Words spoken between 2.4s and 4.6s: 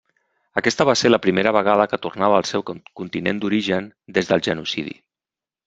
seu continent d'origen des del